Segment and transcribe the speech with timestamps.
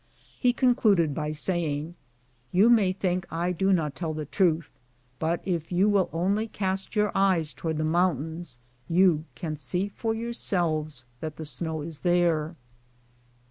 [0.39, 2.59] He concluded by sajnng, DEEP SNOW.
[2.59, 4.73] 231 "You may think I do not tell the truth,
[5.19, 8.57] but if you will only cast your eyes toward the mountains
[8.89, 12.55] you can see for yourselves that the snow is there."